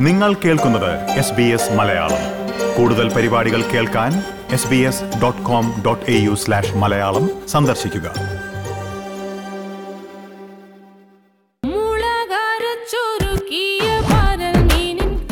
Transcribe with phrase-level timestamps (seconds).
[0.00, 2.22] നിങ്ങൾ കേൾക്കുന്നത് S B S Malayalam.
[2.76, 4.12] കൂടുതൽ പരിപാടികൾ കേൾക്കാൻ
[4.50, 8.12] S B S dot com dot A U slash Malayalam സന്ദർശിക്കുക.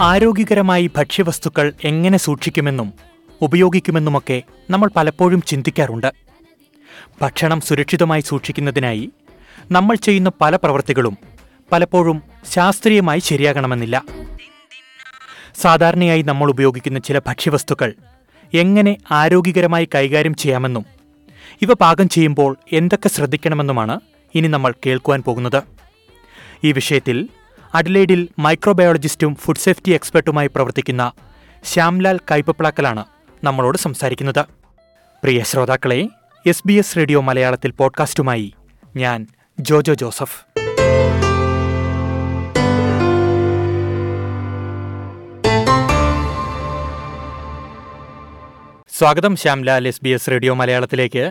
[0.00, 2.94] ആരോഗ്യകരമായി ഭക്ഷ്യവസ്തുക്കൾ എങ്ങനെ സൂക്ഷിക്കുമെന്നും
[3.40, 6.12] ഉപയോഗിക്കുമെന്നുമൊക്കെ നമ്മൾ പലപ്പോഴും ചിന്തിക്കാറുണ്ട്.
[7.22, 9.10] ഭക്ഷണം സുരക്ഷിതമായി സൂക്ഷിക്കുന്നതിനായി
[9.70, 11.18] നമ്മൾ ചെയ്യുന്ന പല പ്രവൃത്തികളും
[11.72, 12.22] പലപ്പോഴും
[12.52, 14.27] ശാസ്ത്രീയമായി ശരിയാകണമെന്നില്ല.
[15.58, 17.94] സാധാരണയായി നമ്മൾ ഉപയോഗിക്കുന്ന ചില ഭക്ഷ്യവസ്തുക്കൾ
[18.54, 20.84] എങ്ങനെ ആരോഗ്യകരമായി കൈകാര്യം ചെയ്യാമെന്നും
[21.62, 24.00] ഇവ പാകം ചെയ്യുമ്പോൾ എന്തൊക്കെ ശ്രദ്ധിക്കണമെന്നുമാണ്
[24.34, 25.62] ഇനി നമ്മൾ കേൾക്കുവാൻ പോകുന്നത്.
[26.64, 27.28] ഈ വിഷയത്തിൽ
[27.74, 31.12] അഡ്ലേഡിൽ മൈക്രോബയോളജിസ്റ്റും ഫുഡ് സേഫ്റ്റി എക്സ്പെർട്ടുമായി പ്രവർത്തിക്കുന്ന
[31.64, 33.04] ശ്യാംലാൽ കൈപ്പപ്ലാക്കലാണ്
[33.44, 34.44] നമ്മളോട് സംസാരിക്കുന്നത്.
[35.22, 36.08] പ്രിയ ശ്രോതാക്കളെ
[36.46, 38.54] എസ് ബി എസ് റേഡിയോ മലയാളത്തിൽ പോഡ്കാസ്റ്റുമായി
[38.96, 39.26] ഞാൻ
[39.60, 40.47] ജോജോ ജോസഫ്.
[48.98, 51.24] സ്വാഗതം Shyamlal S B S radio മലയാളത്തിലേക്ക്.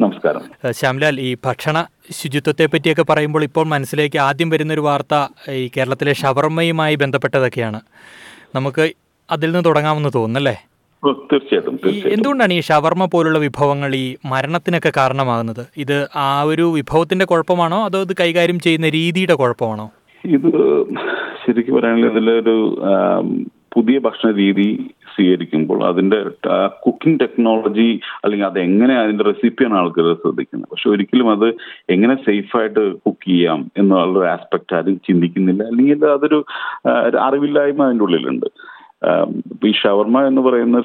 [0.00, 0.72] നമസ്കാരം.
[0.72, 5.14] ശ്യാംലാൽ ഈ ഭക്ഷണ ശുചിത്വത്തെ പറ്റിയൊക്കെ പറയുമ്പോൾ ഇപ്പോൾ മനസ്സിലേക്ക് ആദ്യം വരുന്നൊരു വാർത്ത
[5.50, 7.80] ഈ കേരളത്തിലെ ഷവർമ്മയുമായി ബന്ധപ്പെട്ടതൊക്കെയാണ്.
[8.54, 8.86] നമുക്ക്
[9.30, 10.56] അതിൽ നിന്ന് തുടങ്ങാമെന്ന് തോന്നുന്നല്ലേ?
[11.02, 11.78] അല്ലേ തീർച്ചയായിട്ടും
[12.12, 15.66] എന്തുകൊണ്ടാണ് ഈ ഷവർമ്മ പോലുള്ള വിഭവങ്ങൾ ഈ മരണത്തിനൊക്കെ കാരണമാകുന്നത്?
[15.76, 17.84] ഇത് ആ ഒരു വിഭവത്തിന്റെ കുഴപ്പമാണോ?
[17.84, 19.90] അതോ ഇത് കൈകാര്യം ചെയ്യുന്ന രീതിയുടെ കുഴപ്പമാണോ?
[20.24, 20.50] ഇത്
[21.42, 22.56] ശരിക്കും പറയുകയാണെങ്കിൽ ഇതിലൊരു
[23.74, 24.66] പുതിയ ഭക്ഷണ രീതി
[25.14, 26.18] സ്വീകരിക്കുമ്പോൾ അതിന്റെ
[26.84, 30.70] കുക്കിംഗ് ടെക്നോളജി അല്ലെങ്കിൽ അത് എങ്ങനെ അതിന്റെ റെസിപ്പിയാണ് ആൾക്കാർ ശ്രദ്ധിക്കുന്നത്.
[30.70, 31.48] പക്ഷെ ഒരിക്കലും അത്
[31.90, 35.62] എങ്ങനെ സേഫായിട്ട് കുക്ക് ചെയ്യാം എന്നുള്ള ആസ്പെക്ട് ആരും ചിന്തിക്കുന്നില്ല.
[35.62, 36.44] അല്ലെങ്കിൽ അതൊരു
[37.26, 38.46] അറിവില്ലായ്മ അതിന്റെ ഉള്ളിലുണ്ട്.
[39.66, 40.78] ഈ ഷവർമ എന്ന് പറയുന്ന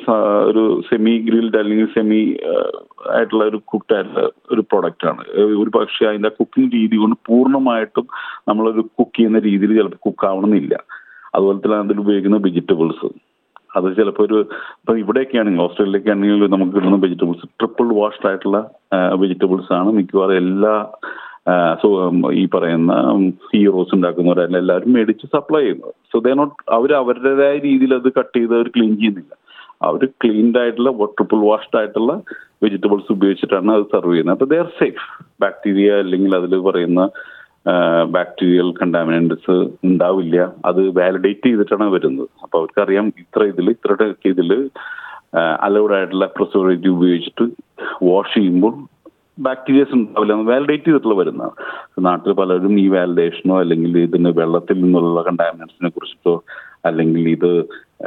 [0.50, 2.22] ഒരു സെമി ഗ്രിൽഡ് അല്ലെങ്കിൽ സെമി
[3.16, 5.23] ആയിട്ടുള്ള ഒരു കുക്ക്ഡ് ആയിട്ടുള്ള ഒരു പ്രൊഡക്റ്റ് ആണ്.
[5.62, 8.08] ഒരു പക്ഷേ അതിന്റെ കുക്കിംഗ് രീതി കൊണ്ട് പൂർണമായിട്ടും
[8.47, 10.75] നമ്മളൊരു കുക്ക് ചെയ്യുന്ന രീതിയിൽ ചിലപ്പോൾ കുക്ക് ആവണമെന്നില്ല.
[11.36, 13.07] അതുപോലെ തന്നെ അതിൽ ഉപയോഗിക്കുന്ന വെജിറ്റബിൾസ്
[13.78, 14.38] അത് ചിലപ്പോൾ ഒരു
[14.80, 18.60] ഇപ്പൊ ഇവിടെയൊക്കെയാണെങ്കിൽ ഓസ്ട്രേലിയയിലൊക്കെ ആണെങ്കിൽ നമുക്ക് കിട്ടുന്ന വെജിറ്റബിൾസ് ട്രിപ്പിൾ വാഷ്ഡ് ആയിട്ടുള്ള
[19.24, 20.76] വെജിറ്റബിൾസ് ആണ് മിക്കവാറും എല്ലാ
[21.82, 21.88] സോ
[22.42, 22.94] ഈ പറയുന്ന
[23.52, 25.94] ഹീറോസ് ഉണ്ടാക്കുന്നവരെല്ലാം എല്ലാവരും മേടിച്ച് സപ്ലൈ ചെയ്യുന്നത്.
[26.12, 29.34] സോ ദേ നോട്ട് അവർ അവരുടേതായ രീതിയിൽ അത് കട്ട് ചെയ്ത് അവർ ക്ലീൻ ചെയ്യുന്നില്ല.
[29.88, 32.14] അവർ ക്ലീൻഡ് ആയിട്ടുള്ള ട്രിപ്പിൾ വാഷ്ഡ് ആയിട്ടുള്ള
[32.66, 34.36] വെജിറ്റബിൾസ് ഉപയോഗിച്ചിട്ടാണ് അത് സെർവ് ചെയ്യുന്നത്.
[34.38, 35.04] അപ്പൊ ദേ ആർ സേഫ്
[35.44, 37.02] ബാക്ടീരിയ അല്ലെങ്കിൽ അതിൽ പറയുന്ന
[38.16, 39.55] ബാക്ടീരിയൽ കണ്ടാമിനൻസ്
[39.88, 40.38] ഉണ്ടാവില്ല.
[40.69, 42.29] അത് വാലിഡേറ്റ് ചെയ്തിട്ടാണ് വരുന്നത്.
[42.44, 44.51] അപ്പൊ അവർക്കറിയാം ഇത്ര ഇതിൽ ഇത്ര ഇതിൽ
[45.67, 47.45] അലൗഡ് ആയിട്ടുള്ള പ്രിസർവേറ്റീവ് ഉപയോഗിച്ചിട്ട്
[48.09, 48.75] വാഷ് ചെയ്യുമ്പോൾ
[49.47, 51.57] ബാക്ടീരിയസ് ഉണ്ടാവില്ല വാലിഡേറ്റ് ചെയ്തിട്ടുള്ള വരുന്നതാണ്.
[52.07, 56.35] നാട്ടിൽ പലരും ഈ വാലിഡേഷനോ അല്ലെങ്കിൽ ഇതിന് വെള്ളത്തിൽ നിന്നുള്ള കണ്ടാമിനൻസിനെ കുറിച്ചിട്ടോ
[56.89, 57.51] അല്ലെങ്കിൽ ഇത്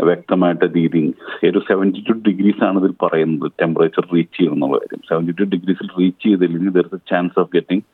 [0.09, 1.01] വ്യക്തമായിട്ട് രീതി
[1.49, 5.03] ഒരു സെവന്റി ടു ഡിഗ്രീസ് ആണ് ഇതിൽ പറയുന്നത് ടെമ്പറേച്ചർ റീച്ച് ചെയ്യണം എന്നുള്ള കാര്യം.
[5.11, 7.85] സെവന്റി ടു ഡിഗ്രീസിൽ റീച്ച് ചെയ്തില്ലെങ്കിൽ there a chance of getting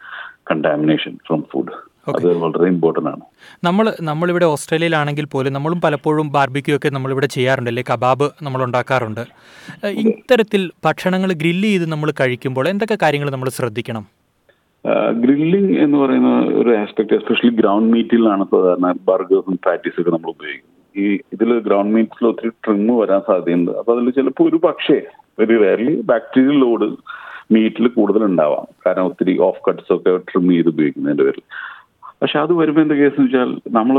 [0.51, 1.75] contamination from food
[2.11, 3.23] അത് വളരെ ഇമ്പോർട്ടന്റ് ആണ്.
[3.67, 9.23] നമ്മൾ നമ്മളിവിടെ ഓസ്ട്രേലിയയിലാണെങ്കിൽ പോലും നമ്മളും പലപ്പോഴും ബാർബിക്യൂ ഒക്കെ നമ്മളിവിടെ ചെയ്യാറുണ്ട് അല്ലേ കബാബ് നമ്മൾ ഉണ്ടാക്കാറുണ്ട്
[10.05, 14.05] ഇത്തരത്തിൽ ഭക്ഷണങ്ങൾ ഗ്രില്ല് ചെയ്ത് നമ്മൾ കഴിക്കുമ്പോൾ എന്തൊക്കെ കാര്യങ്ങൾ നമ്മൾ ശ്രദ്ധിക്കണം?
[15.23, 21.07] ഗ്രില്ലിംഗ് എന്ന് പറയുന്ന ഒരു ആസ്പെക്ട് എസ്പെഷ്യലി ഗ്രൗണ്ട് മീറ്റിലാണ് സാധാരണ ബർഗേഴ്സും പാറ്റീസ് ഒക്കെ നമ്മൾ ഉപയോഗിക്കും ഈ
[21.35, 23.73] ഇതിൽ ഗ്രൗണ്ട് മീറ്റ്സിൽ ഒത്തിരി ട്രിമ്മ് വരാൻ സാധ്യതയുണ്ട്.
[23.81, 24.99] അപ്പൊ അതിൽ ചിലപ്പോൾ ഒരു പക്ഷേ
[25.41, 26.89] വെരി റയർലി ബാക്ടീരിയൽ ലോഡ്
[27.51, 31.45] മീറ്റിൽ കൂടുതൽ ഉണ്ടാവാം കാരണം ഒത്തിരി ഓഫ് കട്ട്സ് ഒക്കെ ട്രിം ചെയ്ത് ഉപയോഗിക്കുന്നതിന്റെ പേരിൽ.
[32.21, 33.97] പക്ഷെ അത് വരുമ്പോൾ എന്താ കേസ് വെച്ചാൽ നമ്മൾ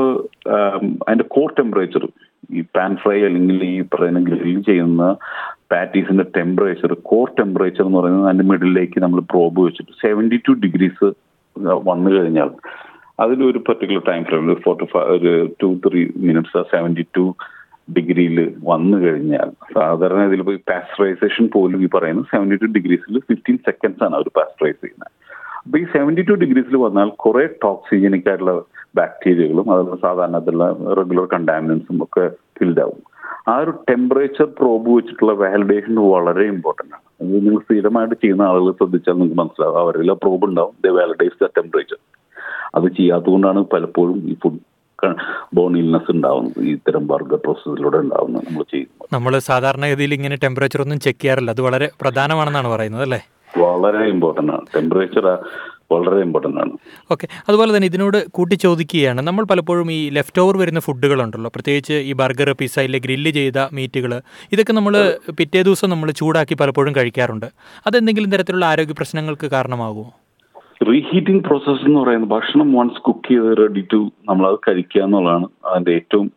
[1.04, 2.04] അതിന്റെ കോർ ടെമ്പറേച്ചർ
[2.54, 5.04] ഈ പാൻ ഫ്രൈ അല്ലെങ്കിൽ ഈ പറയുന്ന ഗ്രിൽ ചെയ്യുന്ന
[5.72, 11.08] പാറ്റീസിന്റെ ടെമ്പറേച്ചർ കോർ ടെമ്പറേച്ചർ എന്ന് പറയുന്നത് അതിന്റെ മിഡിലേക്ക് നമ്മൾ പ്രോബ് വെച്ചിട്ട് സെവന്റി ടു ഡിഗ്രീസ്
[11.86, 12.52] വന്നു കഴിഞ്ഞാൽ
[13.20, 15.32] അതിലൊരു particular time frame four two five ഒരു
[15.62, 17.24] two three minutes seventy two
[17.96, 24.04] ഡിഗ്രിയിൽ വന്നു കഴിഞ്ഞാൽ സാധാരണ ഇതിൽ പോയി പാസ്റ്ററൈസേഷൻ പോലും ഈ പറയുന്നത് സെവന്റി ടു ഡിഗ്രീസിൽ ഫിഫ്റ്റീൻ സെക്കൻഡ്സ്
[24.04, 25.12] ആണ് അവർ പാസ്റ്ററൈസ് ചെയ്യുന്നത്.
[25.66, 28.62] അപ്പൊ ഈ സെവന്റി ടു ഡിഗ്രീസിൽ വന്നാൽ കുറെ ടോക്സിജനിക് ആയിട്ടുള്ള
[28.96, 33.02] ബാക്ടീരിയകളും അതുപോലെ സാധാരണത്തിലുള്ള റെഗുലർ കണ്ടാമിനൻസും ഒക്കെ ഫിൽഡ് ആവും.
[33.48, 37.04] ആ ഒരു ടെമ്പറേച്ചർ പ്രോബ് വെച്ചിട്ടുള്ള വാലിഡേഷൻ വളരെ ഇമ്പോർട്ടന്റ് ആണ്.
[37.22, 39.80] അത് നിങ്ങൾ സ്ഥിരമായിട്ട് ചെയ്യുന്ന ആളുകൾ ശ്രദ്ധിച്ചാൽ നിങ്ങൾക്ക് മനസ്സിലാവും.
[39.80, 40.74] അവരെല്ലാം പ്രോബ് ഉണ്ടാവും.
[40.86, 42.00] ദ വാലിഡൈസ് ദ ടെമ്പറേച്ചർ
[42.76, 44.60] അത് ചെയ്യാത്തതുകൊണ്ടാണ് പലപ്പോഴും ഈ ഫുഡ്
[45.54, 49.08] ബോൺ ഇൽനെസ് ഉണ്ടാവുന്നത് ഇത്തരം ബർഗർ പ്രോസസ്സിലൂടെ ഉണ്ടാവുന്നത് നമ്മൾ ചെയ്യുന്നത്.
[49.14, 51.52] നമ്മൾ സാധാരണഗതിയിൽ ഇങ്ങനെ ടെമ്പറേച്ചർ ഒന്നും ചെക്ക് ചെയ്യാറില്ല.
[51.52, 53.20] അത് വളരെ പ്രധാനമാണെന്നാണ് പറയുന്നത് അല്ലേ?
[53.60, 54.66] വളരെ ഇമ്പോർട്ടന്റ് ആണ്.
[54.76, 55.38] ടെമ്പറേച്ചർ
[55.92, 56.72] വളരെ ഇമ്പോർട്ടന്റ് ആണ്.
[57.12, 62.14] ഓക്കെ അതുപോലെ തന്നെ ഇതിനോട് കൂട്ടി ചോദിക്കുകയാണ് നമ്മൾ പലപ്പോഴും ഈ ലെഫ്റ്റ് ഓവർ വരുന്ന ഫുഡുകളുണ്ടല്ലോ പ്രത്യേകിച്ച് ഈ
[62.14, 64.22] ബർഗർ പിസ്സ ഇല്ലെ ഗ്രില്ല് ചെയ്ത മീറ്റുകൾ
[64.52, 67.46] ഇതൊക്കെ നമ്മൾ പിറ്റേ ദിവസം നമ്മൾ ചൂടാക്കി പലപ്പോഴും കഴിക്കാറുണ്ട്.
[67.88, 70.14] അതെന്തെങ്കിലും തരത്തിലുള്ള ആരോഗ്യ പ്രശ്നങ്ങൾക്ക് കാരണമാകുമോ?
[70.82, 75.94] റീഹീറ്റിംഗ് പ്രോസസ്സ് എന്ന് പറയുന്നത് ഭക്ഷണം വൺസ് കുക്ക് ചെയ്ത് റെഡി ടു നമ്മൾ അത് കഴിക്കുക എന്നുള്ളതാണ് അതിന്റെ
[76.00, 76.28] ഏറ്റവും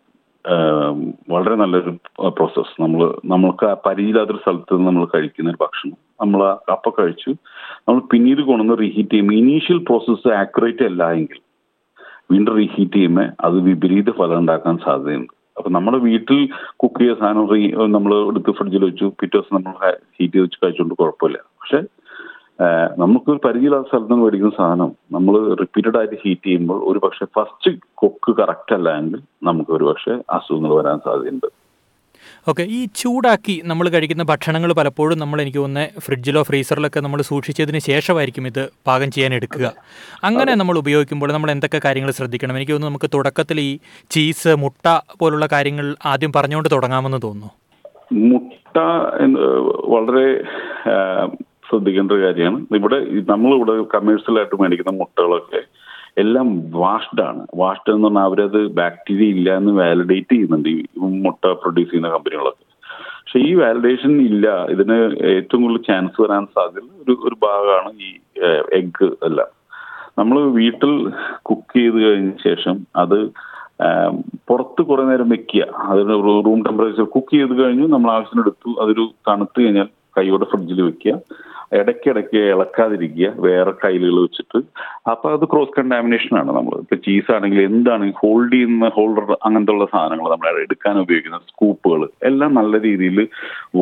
[1.33, 1.93] വളരെ നല്ലൊരു
[2.37, 3.01] പ്രോസസ്സ് നമ്മൾ
[3.33, 5.97] നമ്മൾക്ക് പരിചയമില്ലാത്തൊരു സ്ഥലത്ത് നമ്മൾ കഴിക്കുന്ന ഒരു ഭക്ഷണം.
[6.23, 6.41] നമ്മൾ
[6.75, 7.31] അപ്പം കഴിച്ചു.
[7.87, 11.41] നമ്മൾ പിന്നീട് കൊണ്ടുവന്ന് റീഹീറ്റ് ചെയ്യുമ്പോൾ ഇനീഷ്യൽ പ്രോസസ്സ് ആക്യുറേറ്റ് അല്ല എങ്കിൽ
[12.33, 15.33] വീണ്ടും റീഹീറ്റ് ചെയ്യുമ്പോൾ അത് വിപരീത ഫലം ഉണ്ടാക്കാൻ സാധ്യതയുണ്ട്.
[15.59, 16.41] അപ്പൊ നമ്മുടെ വീട്ടിൽ
[16.83, 19.07] കുക്ക് ചെയ്ത സാധനം നമ്മൾ എടുത്ത് ഫ്രിഡ്ജിൽ വെച്ചു.
[19.21, 19.75] പിറ്റേ ദിവസം നമ്മൾ
[20.17, 21.41] ഹീറ്റ് ചെയ്ത് വെച്ച് കഴിച്ചുകൊണ്ട് കുഴപ്പമില്ല.
[21.61, 21.81] പക്ഷെ
[23.03, 27.71] നമുക്ക് ഒരു പരിചയമില്ലാത്ത സ്ഥലത്ത് നിന്ന് മേടിക്കുന്ന സാധനം നമ്മൾ റിപ്പീറ്റഡ് ആയിട്ട് ഹീറ്റ് ചെയ്യുമ്പോൾ ഒരു പക്ഷെ ഫസ്റ്റ്
[28.01, 31.49] കൊക്ക് കറക്റ്റ് അല്ല എങ്കിൽ നമുക്ക് ഒരു പക്ഷെ അസുഖങ്ങൾ വരാൻ സാധ്യതയുണ്ട്.
[32.51, 38.45] ഓക്കെ ഈ ചൂടാക്കി നമ്മൾ കഴിക്കുന്ന ഭക്ഷണങ്ങൾ പലപ്പോഴും നമ്മൾ എനിക്ക് തോന്നുന്നത് ഫ്രിഡ്ജിലോ ഫ്രീസറിലൊക്കെ നമ്മൾ സൂക്ഷിച്ചതിന് ശേഷമായിരിക്കും
[38.51, 39.67] ഇത് പാകം ചെയ്യാൻ എടുക്കുക.
[40.29, 42.57] അങ്ങനെ നമ്മൾ ഉപയോഗിക്കുമ്പോൾ നമ്മൾ എന്തൊക്കെ കാര്യങ്ങൾ ശ്രദ്ധിക്കണം?
[42.61, 43.71] എനിക്ക് തോന്നുന്നു നമുക്ക് തുടക്കത്തിൽ ഈ
[44.15, 47.51] ചീസ് മുട്ട പോലുള്ള കാര്യങ്ങൾ ആദ്യം പറഞ്ഞുകൊണ്ട് തുടങ്ങാമെന്ന് തോന്നുന്നു.
[48.33, 48.79] മുട്ട
[49.95, 50.27] വളരെ
[51.71, 52.67] ശ്രദ്ധിക്കേണ്ട ഒരു കാര്യമാണ്.
[52.79, 55.61] ഇവിടെ നമ്മളിവിടെ കമേഴ്ഷ്യലായിട്ട് മേടിക്കുന്ന മുട്ടകളൊക്കെ
[56.19, 57.47] എല്ലാം വാഷ്ഡ് ആണ്.
[57.55, 60.79] വാഷ്ഡ് എന്ന് പറഞ്ഞാൽ അവരത് ബാക്ടീരിയ ഇല്ല എന്ന് വാലിഡേറ്റ് ചെയ്യുന്നുണ്ട് ഈ
[61.27, 62.65] മുട്ട പ്രൊഡ്യൂസ് ചെയ്യുന്ന കമ്പനികളൊക്കെ.
[63.21, 64.47] പക്ഷെ ഈ വാലിഡേഷൻ ഇല്ല.
[64.65, 64.97] ഇതിന്
[65.33, 68.11] ഏറ്റവും കൂടുതൽ ചാൻസ് വരാൻ സാധ്യത ഒരു ഒരു ഭാഗമാണ് ഈ
[68.79, 69.51] എഗ്ഗ് എല്ലാം.
[70.19, 70.93] നമ്മൾ വീട്ടിൽ
[71.43, 73.19] കുക്ക് ചെയ്ത് കഴിഞ്ഞ ശേഷം അത്
[74.49, 75.63] പുറത്ത് കുറെ നേരം വെക്കുക.
[75.63, 76.15] അതിന്
[76.47, 77.87] റൂം ടെമ്പറേച്ചർ കുക്ക് ചെയ്ത് കഴിഞ്ഞു.
[77.87, 79.89] നമ്മൾ ആവശ്യത്തിന് എടുത്തു അതൊരു തണുത്ത് കഴിഞ്ഞാൽ
[80.19, 81.15] കൈയോടെ ഫ്രിഡ്ജിൽ വെക്കുക.
[81.73, 84.59] ഇടയ്ക്കിടയ്ക്ക് ഇളക്കാതിരിക്കുക വേറെ കയ്യിലുകൾ വെച്ചിട്ട്.
[85.13, 89.87] അപ്പൊ അത് ക്രോസ് കണ്ടാമിനേഷൻ ആണ് നമ്മൾ ഇപ്പൊ ചീസ് ആണെങ്കിൽ എന്താണ് ഹോൾഡ് ചെയ്യുന്ന ഹോൾഡർ അങ്ങനത്തെ ഉള്ള
[89.93, 92.01] സാധനങ്ങൾ നമ്മൾ എടുക്കാൻ ഉപയോഗിക്കുന്ന സ്കൂപ്പുകൾ
[92.31, 93.19] എല്ലാം നല്ല രീതിയിൽ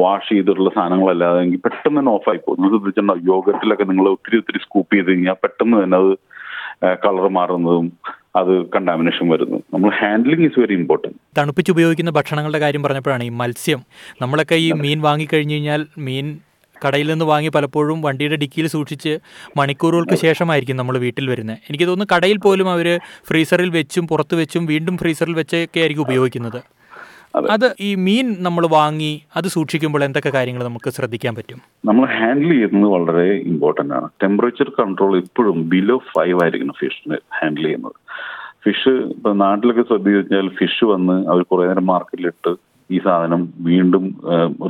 [0.00, 4.92] വാഷ് ചെയ്തിട്ടുള്ള സാധനങ്ങളല്ലാതെ എങ്കിൽ പെട്ടെന്ന് തന്നെ ഓഫായി പോകും നിങ്ങൾ ശ്രദ്ധിച്ചിട്ടുണ്ടോ യോഗത്തിലൊക്കെ നിങ്ങൾ ഒത്തിരി ഒത്തിരി സ്കൂപ്പ്
[4.94, 6.12] ചെയ്ത് കഴിഞ്ഞാൽ പെട്ടെന്ന് തന്നെ അത്
[7.04, 7.86] കളർ മാറുന്നതും
[8.36, 13.80] അത് കണ്ടാമിനേഷൻ വരുന്നു നമ്മൾ ഹാൻഡ്ലിംഗ് ഈസ് വെരി ഇമ്പോർട്ടന്റ് തണുപ്പിച്ച് ഉപയോഗിക്കുന്ന ഭക്ഷണങ്ങളുടെ കാര്യം പറഞ്ഞപ്പോഴാണ് ഈ മത്സ്യം.
[14.22, 16.26] നമ്മളൊക്കെ ഈ മീൻ വാങ്ങിക്കഴിഞ്ഞു കഴിഞ്ഞാൽ മീൻ
[16.84, 19.18] കടയിൽ നിന്ന് വാങ്ങി പലപ്പോഴും വണ്ടിയുടെ ഡിക്കിയിൽ സൂക്ഷിച്ച്
[19.56, 21.58] മണിക്കൂറുകൾക്ക് ശേഷമായിരിക്കും നമ്മൾ വീട്ടിൽ വരുന്നത്.
[21.70, 26.62] എനിക്ക് തോന്നുന്നു കടയിൽ പോലും അവർ ഫ്രീസറിൽ വെച്ചും പുറത്ത് വെച്ചും വീണ്ടും ഫ്രീസറിൽ വെച്ചൊക്കെ ആയിരിക്കും ഉപയോഗിക്കുന്നത്.
[27.50, 27.74] അത്.
[27.80, 31.60] ഈ മീൻ നമ്മൾ വാങ്ങി അത് സൂക്ഷിക്കുമ്പോൾ എന്തൊക്കെ കാര്യങ്ങൾ നമുക്ക് ശ്രദ്ധിക്കാൻ പറ്റും?
[31.84, 34.08] നമ്മൾ ഹാൻഡിൽ ചെയ്യുന്നത് വളരെ ഇമ്പോർട്ടന്റ് ആണ്.
[34.22, 37.92] ടെമ്പറേച്ചർ കൺട്രോൾ എപ്പോഴും ബിലോ ഫൈവ് ആയിരിക്കണം ഫിഷിനെ ഹാൻഡിൽ ചെയ്യുന്നത്.
[38.64, 44.04] ഫിഷ് ഇപ്പൊ നാട്ടിലൊക്കെ ശ്രദ്ധിച്ചു കഴിഞ്ഞാൽ ഫിഷ് വന്ന് അവർ കുറെ നേരം മാർക്കറ്റിലിട്ട് ഈ സാധനം വീണ്ടും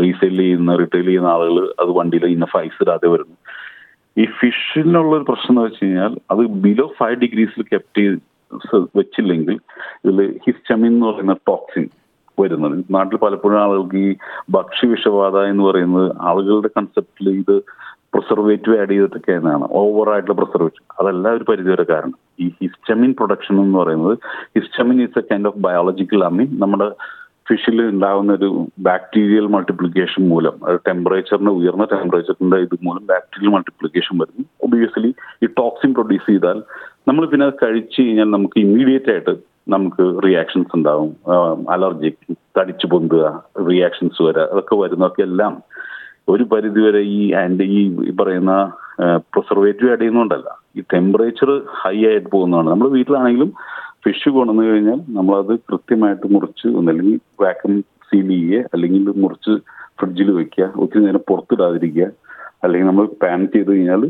[0.01, 3.37] റീസെയിൽ ചെയ്യുന്ന റിട്ടെയിൽ ചെയ്യുന്ന ആളുകൾ അത് വണ്ടിയിൽ ഇന്ന ഫൈസ് ഇടാതെ വരുന്നു.
[4.17, 8.05] ഈ ഫിഷിനുള്ള ഒരു പ്രശ്നം എന്ന് വെച്ച് കഴിഞ്ഞാൽ അത് ബിലോ ഫൈവ് ഡിഗ്രീസിൽ കെപ്റ്റ്
[9.01, 9.57] വെച്ചില്ലെങ്കിൽ
[10.05, 11.85] ഇതിൽ ഹിസ്റ്റമിൻ എന്ന് പറയുന്ന ടോക്സിൻ
[12.39, 12.77] വരുന്നത്.
[12.97, 14.11] നാട്ടിൽ പലപ്പോഴും ആളുകൾക്ക് ഈ
[14.57, 17.57] ഭക്ഷ്യ വിഷബാധ എന്ന് പറയുന്നത് ആളുകളുടെ കൺസെപ്റ്റിൽ ഇത്
[18.15, 22.19] പ്രിസർവേറ്റീവ് ആഡ് ചെയ്തിട്ടൊക്കെ എന്നാണ് ഓവറായിട്ടുള്ള പ്രിസർവേറ്റീവ് അതല്ല ഒരു പരിധിവരെ കാരണം.
[22.43, 24.15] ഈ ഹിസ്റ്റമിൻ പ്രൊഡക്ഷൻ എന്ന് പറയുന്നത്
[24.59, 26.89] histamine is a kind of biological amine നമ്മുടെ
[27.49, 28.49] ഫിഷിൽ ഉണ്ടാകുന്ന ഒരു
[28.87, 34.45] ബാക്ടീരിയൽ മൾട്ടിപ്ലിക്കേഷൻ മൂലം അത് ടെമ്പറേച്ചറിന് ഉയർന്ന ടെമ്പറേച്ചറിന്റെ ഇത് മൂലം ബാക്ടീരിയൽ മൾട്ടിപ്ലിക്കേഷൻ വരുന്നു.
[34.67, 35.11] ഒബിയസ്ലി
[35.45, 36.59] ഈ ടോക്സിൻ പ്രൊഡ്യൂസ് ചെയ്താൽ
[37.09, 39.35] നമ്മൾ പിന്നെ അത് കഴിച്ചു കഴിഞ്ഞാൽ നമുക്ക് ഇമ്മീഡിയറ്റ് ആയിട്ട്
[39.75, 41.11] നമുക്ക് റിയാക്ഷൻസ് ഉണ്ടാവും.
[41.75, 42.21] അലർജിക്
[42.59, 43.25] തടിച്ചു പൊന്തുക
[43.71, 45.55] റിയാക്ഷൻസ് വരിക അതൊക്കെ വരുന്നതൊക്കെ എല്ലാം
[46.35, 48.55] ഒരു പരിധിവരെ ഈ ആൻഡ് ഈ ഈ പറയുന്ന
[49.35, 50.49] പ്രിസർവേറ്റീവ് ആഡ് ചെയ്യുന്നുണ്ടല്ല
[50.79, 51.51] ഈ ടെമ്പറേച്ചർ
[51.83, 52.69] ഹൈ ആയിട്ട് പോകുന്നതാണ്.
[52.73, 53.51] നമ്മൾ വീട്ടിലാണെങ്കിലും
[54.05, 57.75] ഫിഷ് കൊണ്ടുവന്നു കഴിഞ്ഞാൽ നമ്മളത് കൃത്യമായിട്ട് മുറിച്ച് ഒന്നല്ലെങ്കിൽ വാക്യൂം
[58.09, 59.55] സീൽ ചെയ്യുക അല്ലെങ്കിൽ മുറിച്ച്
[59.99, 62.07] ഫ്രിഡ്ജിൽ വെക്കുക ഒത്തിരി നേരം പുറത്തിടാതിരിക്കുക
[62.65, 64.03] അല്ലെങ്കിൽ നമ്മൾ പാൻ ചെയ്ത് കഴിഞ്ഞാൽ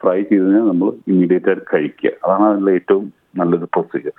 [0.00, 2.10] ഫ്രൈ ചെയ്ത് കഴിഞ്ഞാൽ നമ്മൾ ഇമ്മീഡിയറ്റ് ആയിട്ട് കഴിക്കുക.
[2.24, 3.04] അതാണ് അതിന്റെ ഏറ്റവും
[3.40, 4.14] നല്ലൊരു പ്രൊസീജിയർ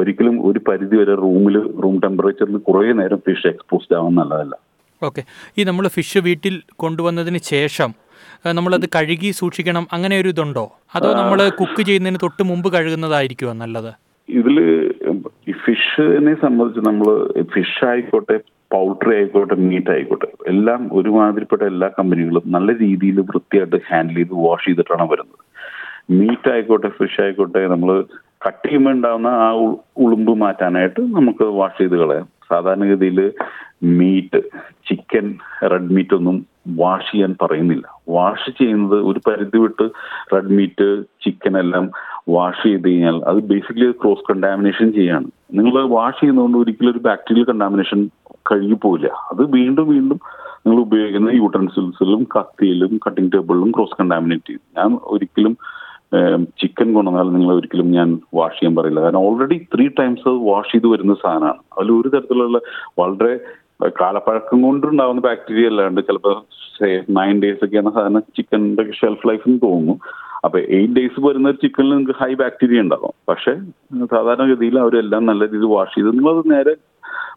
[0.00, 4.54] ഒരിക്കലും ഒരു പരിധി വരെ റൂമിൽ റൂം ടെമ്പറേച്ചറിൽ കുറേ നേരം ഫിഷ് എക്സ്പോസ്ഡ് ആവാൻ നല്ലതല്ല.
[5.02, 5.22] ഓക്കെ
[5.58, 7.90] ഈ നമ്മൾ ഫിഷ് വീട്ടിൽ കൊണ്ടുവന്നതിന് ശേഷം
[8.58, 10.64] നമ്മളത് കഴുകി സൂക്ഷിക്കണം അങ്ങനെ ഒരു ഇതുണ്ടോ?
[10.96, 13.90] അതോ നമ്മൾ കുക്ക് ചെയ്യുന്നതിന് തൊട്ട് മുമ്പ് കഴുകുന്നതായിരിക്കുമോ നല്ലത്?
[15.48, 17.08] ഈ ഫിഷിനെ സംബന്ധിച്ച് നമ്മൾ
[17.54, 18.36] ഫിഷ് ആയിക്കോട്ടെ
[18.74, 25.04] പൗൾട്രി ആയിക്കോട്ടെ മീറ്റ് ആയിക്കോട്ടെ എല്ലാം ഒരുമാതിരിപ്പെട്ട എല്ലാ കമ്പനികളും നല്ല രീതിയിൽ വൃത്തിയായിട്ട് ഹാൻഡിൽ ചെയ്ത് വാഷ് ചെയ്തിട്ടാണ്
[25.10, 25.42] വരുന്നത്.
[26.10, 27.90] മീറ്റ് ആയിക്കോട്ടെ ഫിഷ് ആയിക്കോട്ടെ നമ്മൾ
[28.46, 29.50] കട്ട് ചെയ്യുമ്പോൾ ഉണ്ടാകുന്ന ആ
[29.96, 32.26] ഉളുമ്പ് മാറ്റാനായിട്ട് നമുക്ക് വാഷ് ചെയ്ത് കളയാം.
[32.50, 33.32] സാധാരണഗതിയിൽ
[33.82, 34.40] മീറ്റ്
[34.88, 35.26] ചിക്കൻ
[35.62, 36.46] റെഡ് മീറ്റ് ഒന്നും
[36.78, 37.86] വാഷ് ചെയ്യാൻ പറയുന്നില്ല.
[38.08, 39.86] വാഷ് ചെയ്യുന്നത് ഒരു പരിധി വിട്ട്
[40.34, 40.88] റെഡ് മീറ്റ്
[41.24, 41.90] ചിക്കൻ എല്ലാം
[42.34, 45.28] വാഷ് ചെയ്ത് കഴിഞ്ഞാൽ അത് ബേസിക്കലി ക്രോസ് കണ്ടാമിനേഷൻ ചെയ്യാണ്.
[45.58, 48.00] നിങ്ങൾ വാഷ് ചെയ്യുന്നതുകൊണ്ട് ഒരിക്കലും ഒരു ബാക്ടീരിയൽ കണ്ടാമിനേഷൻ
[48.50, 49.08] കഴുകി പോവില്ല.
[49.32, 50.20] അത് വീണ്ടും വീണ്ടും
[50.66, 54.64] നിങ്ങൾ ഉപയോഗിക്കുന്ന യൂട്ടൻസിൽസിലും കത്തിയിലും കട്ടിംഗ് ടേബിളിലും ക്രോസ് കണ്ടാമിനേറ്റ് ചെയ്യും.
[54.78, 55.56] ഞാൻ ഒരിക്കലും
[56.60, 59.00] ചിക്കൻ കൊണ്ടുവന്നാൽ നിങ്ങൾ ഒരിക്കലും ഞാൻ വാഷ് ചെയ്യാൻ പറയില്ല.
[59.00, 61.60] കാരണം ഓൾറെഡി ത്രീ ടൈംസ് വാഷ് ചെയ്ത് വരുന്ന സാധനമാണ്.
[61.78, 62.58] അതിൽ ഒരു തരത്തിലുള്ള
[63.00, 63.32] വളരെ
[64.00, 66.36] കാലപ്പഴക്കം കൊണ്ടുണ്ടാവുന്ന ബാക്ടീരിയ അല്ലാണ്ട് ചിലപ്പോൾ
[67.18, 69.96] നയൻ ഡേയ്സ് ഒക്കെയാണ് സാധാരണ ചിക്കന്റെ ഷെൽഫ് ലൈഫ് എന്ന് തോന്നുന്നു.
[70.46, 73.14] അപ്പൊ എയ്റ്റ് ഡേയ്സ് വരുന്ന ഒരു ചിക്കനിൽ നിങ്ങൾക്ക് ഹൈ ബാക്ടീരിയ ഉണ്ടാകും.
[73.28, 73.54] പക്ഷെ
[74.14, 76.74] സാധാരണഗതിയിൽ അവരെല്ലാം നല്ല രീതിയിൽ വാഷ് ചെയ്ത് നിങ്ങളത് നേരെ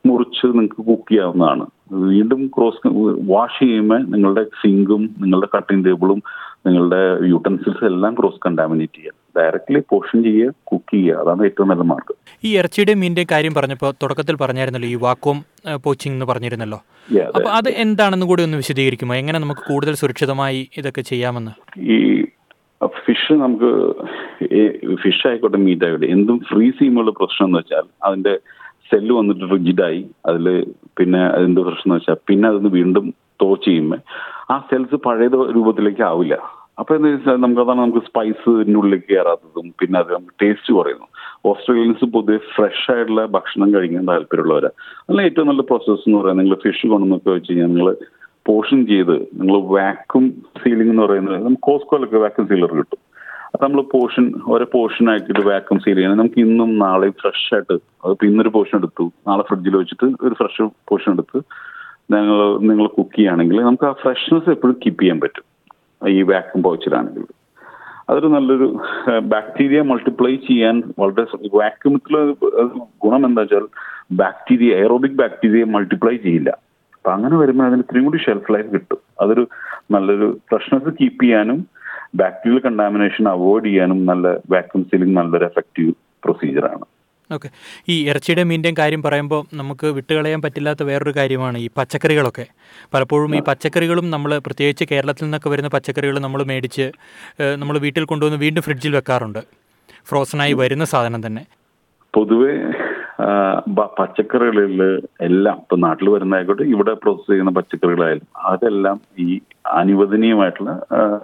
[0.06, 1.66] മുറിച്ച് നിങ്ങൾക്ക് കുക്ക് ചെയ്യാവുന്നതാണ്.
[2.10, 2.88] വീണ്ടും ക്രോസ്
[3.32, 6.20] വാഷ് ചെയ്യുമ്പോൾ നിങ്ങളുടെ സിങ്കും നിങ്ങളുടെ കട്ടിംഗ് ടേബിളും
[6.68, 7.01] നിങ്ങളുടെ
[7.32, 9.13] യൂട്ടൻസിൽസ് എല്ലാം ക്രോസ് കണ്ടാമിനേറ്റ് ചെയ്യുക.
[9.38, 11.20] ഡയറക്റ്റ്ലി പോഷൻ ചെയ്യുക കുക്ക് ചെയ്യുക.
[11.22, 12.18] അതാണ് ഏറ്റവും നല്ല മാർഗം.
[12.44, 15.38] ഈ ഇറച്ചിയുടെ മീനിന്റെ കാര്യം പറഞ്ഞപ്പോൾ തുടക്കത്തിൽ പറഞ്ഞായിരുന്നല്ലോ ഈ വാക്വം
[15.86, 16.80] പോച്ചിങ് എന്ന് പറഞ്ഞിരുന്നല്ലോ.
[17.10, 19.16] അപ്പൊ അപ്പോൾ അത് എന്താണെന്ന് കൂടി ഒന്ന് വിശദീകരിക്കുമോ?
[19.16, 21.54] എങ്ങനെ നമുക്ക് കൂടുതൽ സുരക്ഷിതമായി ഇതൊക്കെ ചെയ്യാമെന്ന്?
[21.94, 21.98] ഈ
[23.19, 23.69] ഫിഷ് നമുക്ക്
[25.03, 28.33] ഫിഷ് ആയിക്കോട്ടെ മീറ്റ് ആയിക്കോട്ടെ എന്തും ഫ്രീസ് ചെയ്യുമ്പോഴുള്ള പ്രശ്നം എന്ന് വെച്ചാൽ അതിന്റെ
[28.89, 30.45] സെല്ല് വന്നിട്ട് റിജിഡായി അതിൽ
[30.97, 33.05] പിന്നെ അതിന്റെ പ്രശ്നം വെച്ചാൽ പിന്നെ അതൊന്ന് വീണ്ടും
[33.41, 33.99] ടോച്ച് ചെയ്യുമ്പോൾ
[34.53, 36.35] ആ സെൽസ് പഴയ രൂപത്തിലേക്ക് ആവില്ല.
[36.81, 41.07] അപ്പൊ എന്താ വെച്ചാൽ നമുക്ക് അതാണ് നമുക്ക് സ്പൈസ് ഉള്ളിലേക്ക് കയറാത്തതും പിന്നെ അത് നമുക്ക് ടേസ്റ്റ് കുറയുന്നു.
[41.49, 46.85] ഓസ്ട്രേലിയൻസ് പൊതുവെ ഫ്രഷ് ആയിട്ടുള്ള ഭക്ഷണം കഴിക്കാൻ താല്പര്യമുള്ളവരാണ് അതിൽ ഏറ്റവും നല്ല പ്രോസസ്സ് എന്ന് പറയുന്നത് നിങ്ങൾ ഫിഷ്
[46.93, 47.89] കൊണ്ടുവന്നൊക്കെ വെച്ച് കഴിഞ്ഞാൽ നിങ്ങൾ
[48.45, 50.25] പോർഷൻ ചെയ്ത് നിങ്ങൾ വാക്യൂം
[50.61, 52.99] സീലിംഗ് എന്ന് പറയുന്നത് നമുക്ക് കോസ്കോയിലൊക്കെ വാക്യൂം സീലർ കിട്ടും.
[53.53, 56.18] അത് നമ്മൾ പോർഷൻ ഓരോ പോർഷൻ ആയിട്ട് വാക്യൂം സീൽ ചെയ്യണം.
[56.18, 59.06] നമുക്ക് ഇന്നും നാളെയും ഫ്രഷ് ആയിട്ട് അതിപ്പോൾ ഇന്നൊരു പോർഷൻ എടുത്തു.
[59.27, 61.39] നാളെ ഫ്രിഡ്ജിൽ വെച്ചിട്ട് ഒരു ഫ്രഷ് പോർഷൻ എടുത്ത്
[62.13, 62.38] നിങ്ങൾ
[62.70, 65.46] നിങ്ങൾ കുക്ക് ചെയ്യുകയാണെങ്കിൽ നമുക്ക് ആ ഫ്രഷ്നെസ് എപ്പോഴും കീപ്പ് ചെയ്യാൻ പറ്റും.
[66.18, 67.25] ഈ വാക്യൂം പൗച്ചിലാണെങ്കിൽ
[68.10, 68.68] അതൊരു നല്ലൊരു
[69.34, 71.25] ബാക്ടീരിയ മൾട്ടിപ്ലൈ ചെയ്യാൻ വളരെ
[71.60, 72.15] വാക്യൂമത്തിൽ
[73.03, 73.65] ഗുണം എന്താ വെച്ചാൽ
[74.22, 76.50] ബാക്ടീരിയ എയറോബിക് ബാക്ടീരിയ മൾട്ടിപ്ലൈ ചെയ്യില്ല.
[76.96, 79.01] അപ്പൊ അങ്ങനെ വരുമ്പോൾ അതിന് ഇത്രയും കൂടി ഷെൽഫ് ലൈഫ് കിട്ടും.
[79.24, 79.44] അതൊരു
[79.96, 81.60] നല്ലൊരു ഫ്രഷ്നെസ് കീപ്പ് ചെയ്യാനും
[82.16, 85.92] ബാക്ടീരിയൽ കണ്ടാമിനേഷൻ അവോയ്ഡ് ചെയ്യാനും നല്ല വാക്യൂം സീലിംഗ് നല്ലൊരു എഫക്റ്റീവ്
[86.24, 86.86] പ്രൊസീജിയറാണ്
[87.32, 87.50] ഓക്കെ
[87.89, 92.46] ഈ ഇറച്ചിയുടെ മീന്റെയും കാര്യം പറയുമ്പോൾ നമുക്ക് വിട്ടുകളയാൻ പറ്റില്ലാത്ത വേറൊരു കാര്യമാണ് ഈ പച്ചക്കറികളൊക്കെ.
[92.94, 96.92] പലപ്പോഴും ഈ പച്ചക്കറികളും നമ്മൾ പ്രത്യേകിച്ച് കേരളത്തിൽ നിന്നൊക്കെ വരുന്ന പച്ചക്കറികൾ നമ്മൾ മേടിച്ച്
[97.56, 99.39] നമ്മൾ വീട്ടിൽ കൊണ്ടുവന്ന് വീണ്ടും ഫ്രിഡ്ജിൽ വെക്കാറുണ്ട്.
[100.10, 101.46] ഫ്രോസണായി വരുന്ന സാധനം തന്നെ.
[102.13, 102.54] പൊതുവെ
[103.97, 104.81] പച്ചക്കറികളിൽ
[105.21, 110.73] എല്ലാം ഇപ്പൊ നാട്ടിൽ വരുന്നതായിക്കോട്ടെ ഇവിടെ പ്രോസസ് ചെയ്യുന്ന പച്ചക്കറികളായാലും അതെല്ലാം ഈ അനുവദനീയമായിട്ടുള്ള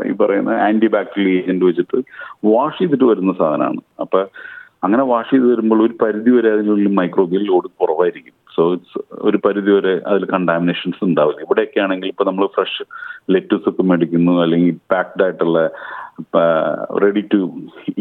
[0.05, 1.99] ഈ പറയുന്ന ആന്റി ബാക്ടീരിയൽ ഏജന്റ് വെച്ചിട്ട്
[2.43, 3.81] വാഷ് ചെയ്തിട്ട് വരുന്ന സാധനമാണ്.
[3.99, 4.25] അപ്പൊ
[4.85, 8.33] അങ്ങനെ വാഷ് ചെയ്ത് വരുമ്പോൾ ഒരു പരിധി വരെ അതിനുള്ളിൽ മൈക്രോബിയൽ ലോഡ് കുറവായിരിക്കും.
[8.55, 11.39] സോ ഇറ്റ്സ് ഒരു പരിധി വരെ അതിൽ കണ്ടാമിനേഷൻസ് ഉണ്ടാവില്ല.
[11.45, 12.83] ഇവിടെയൊക്കെ ആണെങ്കിൽ ഇപ്പൊ നമ്മൾ ഫ്രഷ്
[13.33, 15.59] ലെറ്റൂസ് ഒക്കെ മേടിക്കുന്നു അല്ലെങ്കിൽ പാക്ഡ് ആയിട്ടുള്ള
[17.03, 17.39] റെഡി ടു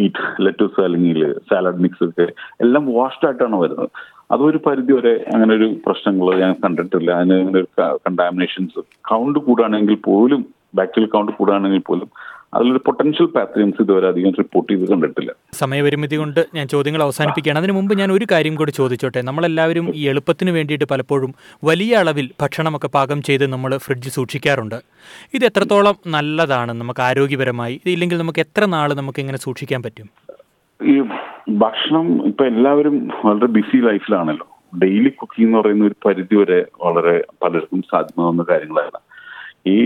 [0.05, 2.26] ഈറ്റ് ലെറ്റൂസ് അല്ലെങ്കിൽ സാലഡ് മിക്സ് ഒക്കെ
[2.64, 3.88] എല്ലാം വാഷ്ഡ് ആയിട്ടാണ് വരുന്നത്.
[4.35, 7.11] അതൊരു പരിധി വരെ അങ്ങനെ ഒരു പ്രശ്നങ്ങൾ ഞാൻ കണ്ടിട്ടില്ല.
[7.21, 7.67] അതിന് ഒരു
[8.07, 10.43] കണ്ടാമിനേഷൻസ് കൗണ്ട് കൂടുകയാണെങ്കിൽ പോലും
[10.79, 12.09] ബാക്ടീരിയൽ കൗണ്ട് കൂടുകയാണെങ്കിൽ പോലും
[12.56, 15.32] അതിലൊരു പൊട്ടൻഷ്യൽ പാത്തജൻസ് ഇതുവരെ അധികം റിപ്പോർട്ട് ചെയ്ത് കണ്ടിട്ടില്ല.
[15.52, 17.58] സമയപരിമിതി കൊണ്ട് ഞാൻ ചോദ്യങ്ങൾ അവസാനിപ്പിക്കുകയാണ്.
[17.58, 19.20] അതിനു മുമ്പ് ഞാൻ ഒരു കാര്യം കൂടി ചോദിച്ചോട്ടെ?
[19.23, 21.34] നമ്മളെല്ലാവരും ഈ എളുപ്പത്തിന് വേണ്ടിയിട്ട് പലപ്പോഴും
[21.64, 24.78] വലിയ അളവിൽ ഭക്ഷണമൊക്കെ പാകം ചെയ്ത് നമ്മൾ ഫ്രിഡ്ജ് സൂക്ഷിക്കാറുണ്ട്.
[25.34, 26.73] ഇത് എത്രത്തോളം നല്ലതാണ്?
[26.73, 27.75] നമുക്ക് ആരോഗ്യപരമായി.
[27.75, 30.08] ഇതില്ലെങ്കിൽ നമുക്ക് എത്ര നാൾ നമുക്ക് ഇങ്ങനെ സൂക്ഷിക്കാൻ പറ്റും?
[30.80, 30.94] ഈ
[31.49, 34.46] ഭക്ഷണം ഇപ്പൊ എല്ലാവരും വളരെ ബിസി ലൈഫിലാണല്ലോ
[34.82, 38.99] ഡെയിലി കുക്കിംഗ് എന്ന് പറയുന്ന ഒരു പരിധി വരെ വളരെ പലർക്കും സാധ്യമാവുന്ന കാര്യങ്ങളാണ്.
[39.66, 39.76] ഈ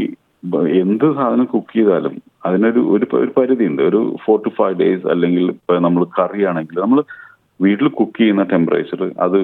[0.78, 2.14] എന്ത് സാധനം കുക്ക് ചെയ്താലും
[2.44, 5.44] അതിനൊരു ഒരു ഒരു പരിധി ഉണ്ട് ഒരു ഫോർ ടു ഫൈവ് ഡേയ്സ് അല്ലെങ്കിൽ
[5.80, 7.00] നമ്മൾ കറി ആണെങ്കിൽ നമ്മൾ
[7.60, 9.38] വീട്ടിൽ കുക്ക് ചെയ്യുന്ന ടെമ്പറേച്ചർ അത്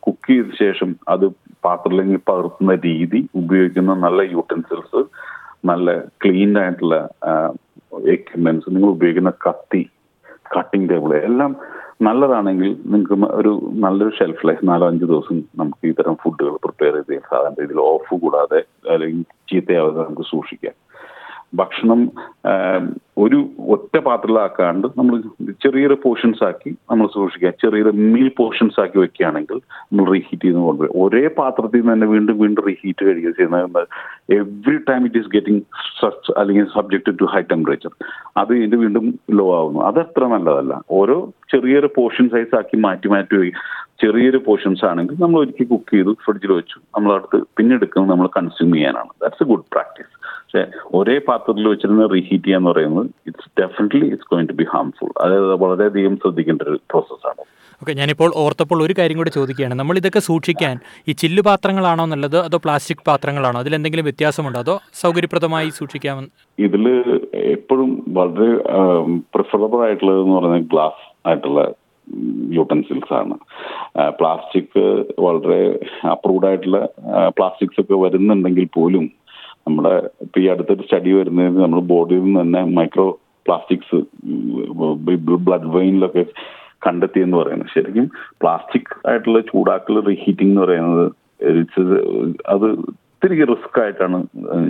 [0.00, 1.26] കുക്ക് ചെയ്ത ശേഷം അത്
[1.64, 5.02] പാത്രത്തിലേക്ക് പകർത്തുന്ന രീതി ഉപയോഗിക്കുന്ന നല്ല യൂട്ടൻസിൽസ്
[5.64, 5.90] നല്ല
[6.24, 6.96] ക്ലീൻഡ് ആയിട്ടുള്ള
[8.10, 9.82] എക്യുപ്മെന്റ്സ് നിങ്ങൾ ഉപയോഗിക്കുന്ന കത്തി
[10.56, 11.52] കട്ടിംഗ് ടേബിൾ എല്ലാം
[12.02, 17.54] നല്ലതാണെങ്കിൽ നിങ്ങൾക്ക് ഒരു നല്ലൊരു ഷെൽഫ് ലൈഫ് നാലോ അഞ്ച് ദിവസം നമുക്ക് ഇത്തരം ഫുഡുകൾ പ്രിപ്പയർ ചെയ്ത് സാധാരണ
[17.60, 20.83] രീതിയിൽ ഓഫ് കൂടാതെ അല്ലെങ്കിൽ ചീത്തയാവാതെ നമുക്ക് സൂക്ഷിക്കാം.
[21.60, 22.00] ഭക്ഷണം
[23.24, 23.38] ഒരു
[23.74, 25.14] ഒറ്റ പാത്രത്തിലാക്കാണ്ട് നമ്മൾ
[25.64, 27.50] ചെറിയൊരു പോർഷൻസ് ആക്കി നമ്മൾ സൂക്ഷിക്കുക.
[27.62, 32.64] ചെറിയൊരു മീൽ പോർഷൻസ് ആക്കി വെക്കുകയാണെങ്കിൽ നമ്മൾ റീഹീറ്റ് ചെയ്ത് കൊണ്ടുവരും ഒരേ പാത്രത്തിൽ നിന്ന് തന്നെ വീണ്ടും വീണ്ടും
[32.68, 33.82] റീഹീറ്റ് കഴിയുക ചെയ്യുന്നത്
[34.38, 35.62] every time it is getting
[36.00, 37.94] such അല്ലെങ്കിൽ സബ്ജക്റ്റ് ടു ഹൈ ടെമ്പറേച്ചർ
[38.42, 39.06] അത് ഇതിന്റെ വീണ്ടും
[39.38, 39.80] ലോ ആവുന്നു.
[39.90, 40.74] അതത്ര നല്ലതല്ല.
[41.00, 41.18] ഓരോ
[41.54, 43.52] ചെറിയൊരു പോർഷൻ സൈസ് ആക്കി മാറ്റി മാറ്റി
[44.02, 46.78] ചെറിയൊരു പോർഷൻസ് ആണെങ്കിൽ നമ്മൾ ഒരിക്കൽ കുക്ക് ചെയ്തു ഫ്രിഡ്ജിൽ വെച്ചു.
[46.94, 49.12] നമ്മൾ അടുത്ത് പിന്നെ എടുക്കുന്നത് നമ്മൾ കൺസ്യൂം ചെയ്യാനാണ്.
[49.22, 50.13] ദാറ്റ്സ് എ ഗുഡ് പ്രാക്ടീസ്
[50.94, 56.16] ഒരേ പാത്രത്തിൽ വെച്ചിരുന്ന റീഹീറ്റ് ചെയ്യാന്ന് പറയുന്നത് it's definitely it's going to be harmful അതായത് വളരെയധികം
[56.16, 57.42] ശ്രദ്ധിക്കേണ്ട ഒരു പ്രോസസ്സാണ്
[57.82, 59.74] ഓക്കെ ഞാനിപ്പോൾ ഓർത്തപ്പോൾ ഒരു കാര്യം കൂടി ചോദിക്കുകയാണ്.
[59.74, 63.60] നമ്മൾ ഇതൊക്കെ സൂക്ഷിക്കാൻ ഈ ചില്ലു പാത്രങ്ങളാണോ നല്ലത് അതോ പ്ലാസ്റ്റിക് പാത്രങ്ങളാണോ?
[63.60, 64.58] അതിലെന്തെങ്കിലും വ്യത്യാസമുണ്ടോ?
[64.58, 66.86] അതോ സൗകര്യപ്രദമായി സൂക്ഷിക്കാമെന്ന് ഇതിൽ
[67.34, 68.48] എപ്പോഴും വളരെ
[69.36, 71.72] പ്രിഫറബിൾ ആയിട്ടുള്ളത് എന്ന് പറയുന്നത് ഗ്ലാസ് ആയിട്ടുള്ള
[72.50, 73.36] യൂട്ടൻസിൽസ് ആണ്.
[74.18, 74.78] പ്ലാസ്റ്റിക്
[75.26, 75.60] വളരെ
[76.14, 76.88] അപ്രൂവ്ഡ് ആയിട്ടുള്ള
[77.28, 79.10] പ്ലാസ്റ്റിക്സ് ഒക്കെ വരുന്നുണ്ടെങ്കിൽ പോലും
[79.68, 84.00] നമ്മുടെ ഇപ്പൊ ഈ അടുത്തൊരു സ്റ്റഡി വരുന്നത് നമ്മൾ ബോഡിയിൽ നിന്ന് തന്നെ മൈക്രോ പ്ലാസ്റ്റിക്സ്
[85.46, 86.24] ബ്ലഡ് വെയിനിലൊക്കെ
[86.86, 88.10] കണ്ടെത്തിയെന്ന് പറയുന്നത് ശരിക്കും
[88.42, 91.06] പ്ലാസ്റ്റിക് ആയിട്ടുള്ള ചൂടാക്കൽ റീഹീറ്റിംഗ് എന്ന് പറയുന്നത്
[92.46, 92.66] അത്
[93.24, 94.16] ഒത്തിരി റിസ്ക് ആയിട്ടാണ്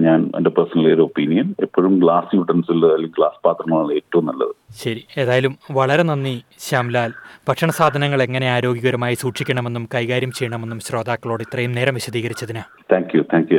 [0.05, 4.53] ഞാൻ എന്റെ പേഴ്സണലി ഒരു ഒപ്പീനിയൻ എപ്പോഴും ഗ്ലാസ് യൂട്ടൻസിൽ അല്ലെങ്കിൽ ഗ്ലാസ് പാത്രങ്ങളാണ് ഏറ്റവും നല്ലത്.
[4.85, 5.03] ശരി.
[5.19, 7.13] ഏതായാലും വളരെ നന്ദി ശ്യാംലാൽ.
[7.49, 12.65] ഭക്ഷണ സാധനങ്ങൾ എങ്ങനെ ആരോഗ്യകരമായി സൂക്ഷിക്കണമെന്നും കൈകാര്യം ചെയ്യണമെന്നും ശ്രോതാക്കളോട് ഇത്രയും നേരം വിശദീകരിച്ചതിന്.
[12.93, 13.59] Thank you thank you